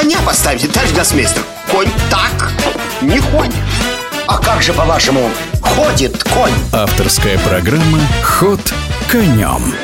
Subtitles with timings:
[0.00, 2.52] коня поставите, товарищ гроссмейстер Конь так
[3.02, 3.54] не ходит
[4.28, 5.28] А как же, по-вашему,
[5.60, 6.52] ходит конь?
[6.72, 8.60] Авторская программа «Ход
[9.10, 9.74] конем»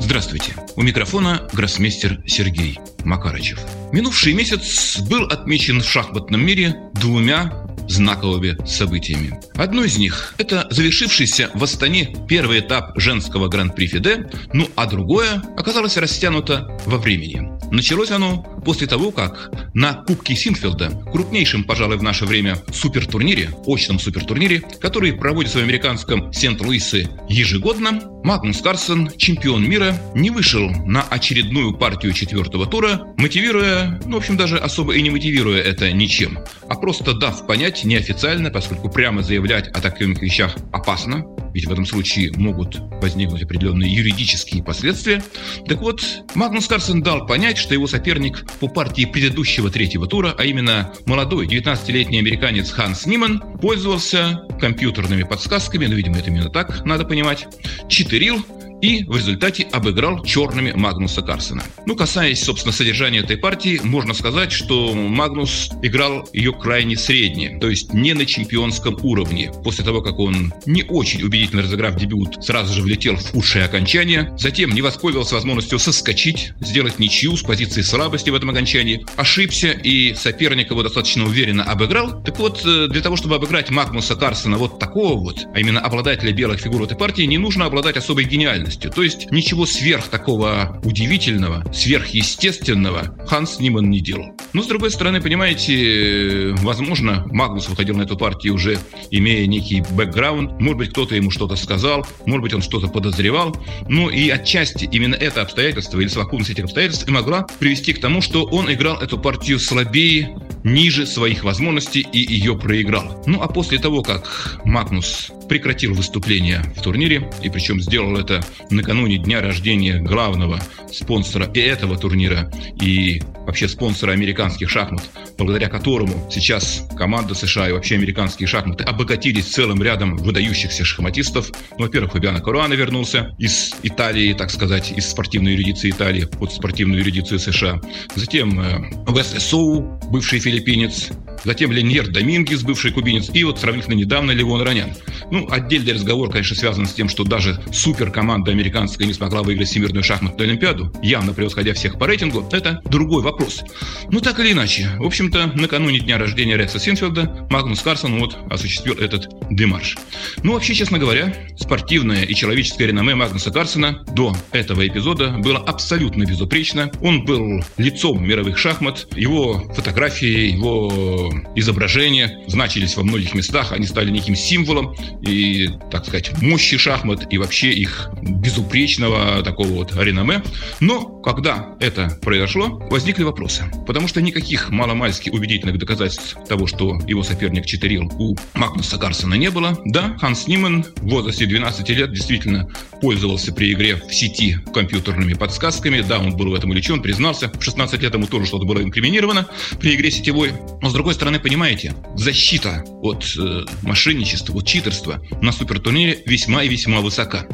[0.00, 0.54] Здравствуйте.
[0.76, 3.60] У микрофона гроссмейстер Сергей Макарычев.
[3.92, 7.52] Минувший месяц был отмечен в шахматном мире двумя
[7.90, 9.38] знаковыми событиями.
[9.54, 15.42] Одно из них– это завершившийся в Астане первый этап женского гран-при ФИДЕ, ну а другое
[15.56, 17.50] оказалось растянуто во времени.
[17.70, 23.98] Началось оно после того, как на Кубке Синфилда, крупнейшем, пожалуй, в наше время супертурнире, очном
[23.98, 31.74] супертурнире, который проводится в американском Сент-Луисе ежегодно, Магнус Карсон, чемпион мира, не вышел на очередную
[31.74, 36.38] партию четвертого тура, мотивируя, ну, в общем, даже особо и не мотивируя это ничем,
[36.68, 41.84] а просто дав понять неофициально, поскольку прямо заявлять о таких вещах опасно, ведь в этом
[41.86, 45.22] случае могут возникнуть определенные юридические последствия.
[45.66, 46.02] Так вот,
[46.34, 51.46] Магнус Карсон дал понять, что его соперник по партии предыдущего третьего тура, а именно молодой
[51.46, 57.46] 19-летний американец Ханс Ниман, пользовался компьютерными подсказками, ну, видимо, это именно так надо понимать,
[57.88, 58.44] читерил
[58.80, 61.62] и в результате обыграл черными Магнуса Карсона.
[61.86, 67.68] Ну, касаясь, собственно, содержания этой партии, можно сказать, что Магнус играл ее крайне средне, то
[67.68, 69.52] есть не на чемпионском уровне.
[69.64, 74.32] После того, как он не очень убедительно разыграв дебют, сразу же влетел в худшее окончание,
[74.38, 80.14] затем не воспользовался возможностью соскочить, сделать ничью с позиции слабости в этом окончании, ошибся и
[80.14, 82.22] соперник его достаточно уверенно обыграл.
[82.22, 86.32] Так вот, э, для того, чтобы обыграть Магнуса Карсона вот такого вот, а именно обладателя
[86.32, 88.90] белых фигур в этой партии, не нужно обладать особой гениальностью реальностью.
[88.90, 94.36] То есть ничего сверх такого удивительного, сверхъестественного Ханс Ниман не делал.
[94.52, 98.78] Но, с другой стороны, понимаете, возможно, Магнус выходил на эту партию уже
[99.10, 100.60] имея некий бэкграунд.
[100.60, 103.56] Может быть, кто-то ему что-то сказал, может быть, он что-то подозревал.
[103.88, 108.20] Ну и отчасти именно это обстоятельство или совокупность этих обстоятельств и могла привести к тому,
[108.20, 113.22] что он играл эту партию слабее, ниже своих возможностей и ее проиграл.
[113.26, 118.40] Ну а после того, как Магнус прекратил выступление в турнире, и причем сделал это
[118.70, 120.60] накануне дня рождения главного
[120.92, 125.02] спонсора и этого турнира, и вообще спонсора американских шахмат,
[125.36, 131.50] благодаря которому сейчас команда США и вообще американские шахматы обогатились целым рядом выдающихся шахматистов.
[131.76, 137.00] Ну, во-первых, Фабиано Коруана вернулся из Италии, так сказать, из спортивной юридиции Италии под спортивную
[137.00, 137.80] юридицию США.
[138.14, 141.10] Затем э, Весли Соу, бывший филиппинец,
[141.44, 144.90] затем Леньер Домингес, бывший кубинец, и вот сравнительно недавно Левон Ранян.
[145.30, 150.02] Ну, отдельный разговор, конечно, связан с тем, что даже суперкоманда американская не смогла выиграть Всемирную
[150.02, 153.62] шахматную олимпиаду, явно превосходя всех по рейтингу, это другой вопрос.
[154.10, 158.94] Ну, так или иначе, в общем-то, накануне дня рождения Рекса Синфилда Магнус Карсон вот осуществил
[158.94, 159.96] этот демарш.
[160.42, 166.24] Ну, вообще, честно говоря, спортивное и человеческое реноме Магнуса Карсона до этого эпизода было абсолютно
[166.24, 166.90] безупречно.
[167.00, 174.10] Он был лицом мировых шахмат, его фотографии, его изображения значились во многих местах, они стали
[174.10, 174.94] неким символом
[175.30, 180.42] и, так сказать, мощи шахмат и вообще их безупречного такого вот реноме.
[180.80, 183.64] Но когда это произошло, возникли вопросы.
[183.86, 189.50] Потому что никаких маломальски убедительных доказательств того, что его соперник читерил, у Магнуса Карсона не
[189.50, 189.78] было.
[189.84, 192.68] Да, Ханс Ниман в возрасте 12 лет действительно
[193.00, 196.00] пользовался при игре в сети компьютерными подсказками.
[196.00, 197.50] Да, он был в этом увлечен, признался.
[197.50, 199.46] В 16 лет ему тоже что-то было инкриминировано
[199.78, 200.52] при игре сетевой.
[200.82, 206.68] Но с другой стороны, понимаете, защита от э, мошенничества, от читерства на супертурнире весьма и
[206.68, 207.46] весьма высока.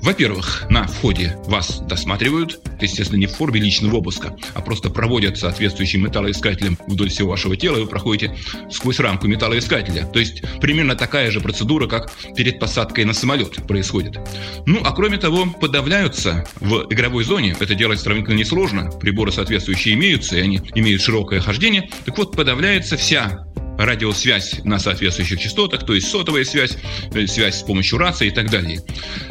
[0.00, 6.02] Во-первых, на входе вас досматривают, естественно, не в форме личного обыска, а просто проводят соответствующим
[6.02, 8.36] металлоискателем вдоль всего вашего тела, и вы проходите
[8.70, 10.06] сквозь рамку металлоискателя.
[10.06, 14.18] То есть примерно такая же процедура, как перед посадкой на самолет происходит.
[14.66, 20.36] Ну, а кроме того, подавляются в игровой зоне, это делать сравнительно несложно, приборы соответствующие имеются,
[20.36, 23.46] и они имеют широкое хождение, так вот, подавляется вся
[23.78, 26.76] радиосвязь на соответствующих частотах, то есть сотовая связь,
[27.14, 28.80] э, связь с помощью рации и так далее.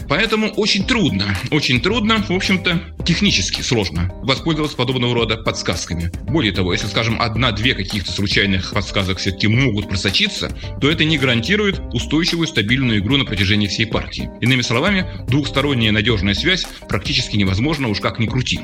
[0.08, 6.12] Поэтому очень трудно, очень трудно, в общем-то, технически сложно воспользоваться подобного рода подсказками.
[6.24, 11.80] Более того, если, скажем, одна-две каких-то случайных подсказок все-таки могут просочиться, то это не гарантирует
[11.94, 14.30] устойчивую стабильную игру на протяжении всей партии.
[14.42, 18.60] Иными словами, двухсторонняя надежная связь практически невозможна, уж как ни крути.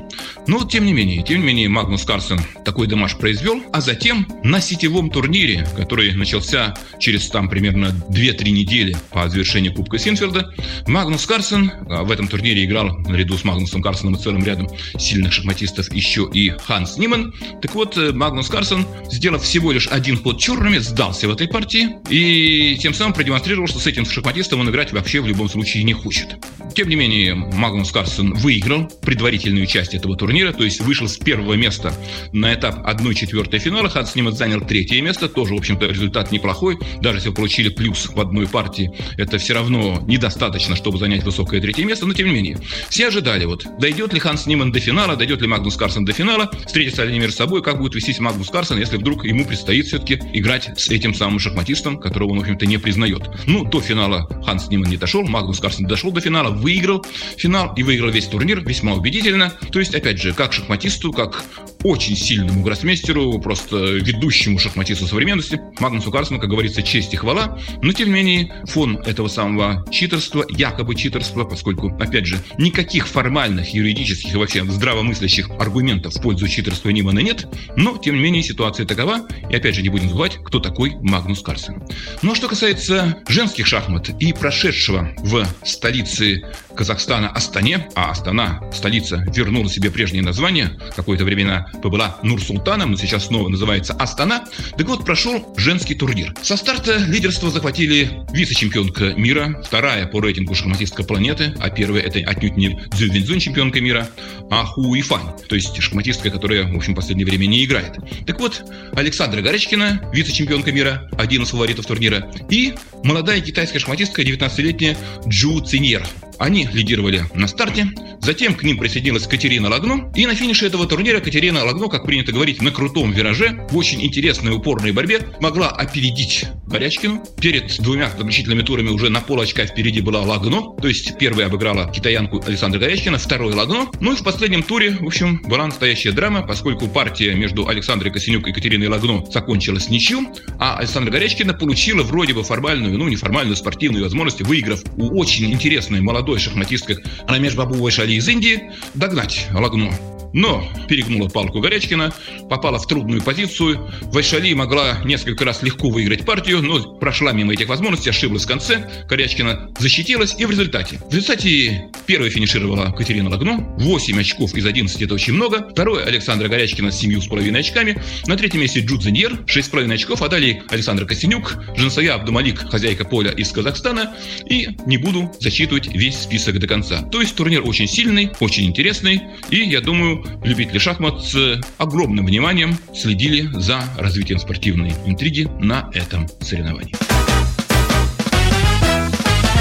[0.47, 4.59] Но, тем не менее, тем не менее, Магнус Карсон такой демаш произвел, а затем на
[4.61, 10.53] сетевом турнире, который начался через там примерно 2-3 недели по завершению Кубка Синфилда,
[10.87, 15.33] Магнус Карсон а, в этом турнире играл наряду с Магнусом Карсоном и целым рядом сильных
[15.33, 17.33] шахматистов еще и Ханс Ниман.
[17.61, 21.89] Так вот, э, Магнус Карсон, сделав всего лишь один ход черными, сдался в этой партии
[22.09, 25.93] и тем самым продемонстрировал, что с этим шахматистом он играть вообще в любом случае не
[25.93, 26.35] хочет.
[26.75, 31.53] Тем не менее, Магнус Карлсон выиграл предварительную часть этого турнира, то есть вышел с первого
[31.53, 31.93] места
[32.33, 33.89] на этап 1-4 финала.
[33.89, 36.77] Ханс Ниман занял третье место, тоже, в общем-то, результат неплохой.
[37.01, 41.59] Даже если вы получили плюс в одной партии, это все равно недостаточно, чтобы занять высокое
[41.59, 42.59] третье место, но тем не менее.
[42.89, 46.49] Все ожидали, вот, дойдет ли Ханс Ниман до финала, дойдет ли Магнус Карлсон до финала,
[46.65, 50.19] встретятся ли они между собой, как будет вестись Магнус Карлсон, если вдруг ему предстоит все-таки
[50.33, 53.23] играть с этим самым шахматистом, которого он, в общем-то, не признает.
[53.47, 57.03] Ну, до финала Ханс Ниман не дошел, Магнус Карлсон дошел до финала, выиграл
[57.35, 59.53] финал и выиграл весь турнир весьма убедительно.
[59.71, 61.43] То есть, опять же, как шахматисту, как
[61.83, 67.59] очень сильному гроссмейстеру, просто ведущему шахматисту современности, Магнусу Карлсону, как говорится, честь и хвала.
[67.81, 73.73] Но, тем не менее, фон этого самого читерства, якобы читерства, поскольку, опять же, никаких формальных,
[73.73, 78.85] юридических и вообще здравомыслящих аргументов в пользу читерства Нимана нет, но, тем не менее, ситуация
[78.85, 81.83] такова, и, опять же, не будем забывать, кто такой Магнус Карлсон.
[82.21, 86.43] Ну, а что касается женских шахмат и прошедшего в столице
[86.75, 93.27] Казахстана Астане, а Астана, столица, вернула себе прежнее название, какое-то время была Нур-Султаном, но сейчас
[93.27, 94.45] снова называется Астана,
[94.77, 96.33] так вот прошел женский турнир.
[96.41, 102.57] Со старта лидерство захватили вице-чемпионка мира, вторая по рейтингу шахматистка планеты, а первая это отнюдь
[102.57, 104.09] не Цзю Винзун, чемпионка мира,
[104.49, 107.97] а Ху Ифань, то есть шахматистка, которая, в общем, в последнее время не играет.
[108.25, 108.63] Так вот,
[108.93, 112.73] Александра Горечкина, вице-чемпионка мира, один из фаворитов турнира, и
[113.03, 114.97] молодая китайская шахматистка, 19-летняя
[115.27, 116.05] Джу Циньер.
[116.39, 117.87] Они лидировали на старте,
[118.21, 122.31] затем к ним присоединилась Катерина Лагно, и на финише этого турнира Катерина Лагно, как принято
[122.31, 127.23] говорить, на крутом вираже, в очень интересной упорной борьбе, могла опередить Горячкину.
[127.39, 131.91] Перед двумя заключительными турами уже на пол очка впереди была Лагно, то есть первая обыграла
[131.91, 133.87] китаянку Александра Горячкина, второй Лагно.
[133.99, 138.47] Ну и в последнем туре, в общем, была настоящая драма, поскольку партия между Александрой Косенюк
[138.47, 140.27] и Катериной Лагно закончилась ничью,
[140.59, 146.01] а Александра Горячкина получила вроде бы формальную, ну неформальную спортивную возможность, выиграв у очень интересной
[146.01, 146.97] молодой шахматисткой
[147.27, 149.91] Рамеш Бабу Шали из Индии догнать Лагну.
[150.37, 152.13] Но перегнула палку Горячкина,
[152.47, 153.91] попала в трудную позицию.
[154.13, 158.87] Вайшали могла несколько раз легко выиграть партию, но прошла мимо этих возможностей, ошиблась в конце.
[159.09, 160.99] Горячкина защитилась, и в результате.
[161.09, 163.57] В результате первой финишировала Катерина Лагно.
[163.79, 165.67] 8 очков из 11 это очень много.
[165.71, 167.99] Второе Александра Горячкина с 7,5 очками.
[168.27, 170.21] На третьем месте Джудзиньер 6,5 очков.
[170.21, 174.15] А далее Александр Косенюк, Жансая Абдумалик, хозяйка поля из Казахстана.
[174.47, 177.01] И не буду зачитывать весь список до конца.
[177.01, 179.23] То есть турнир очень сильный, очень интересный.
[179.49, 186.27] И я думаю, любители шахмат с огромным вниманием следили за развитием спортивной интриги на этом
[186.41, 186.95] соревновании.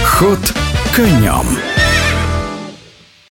[0.04, 0.40] Ход
[0.94, 1.75] конем.